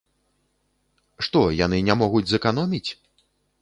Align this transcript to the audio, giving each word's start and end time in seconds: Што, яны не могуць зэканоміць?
Што, 1.27 1.39
яны 1.65 1.85
не 1.91 2.01
могуць 2.03 2.27
зэканоміць? 2.35 2.87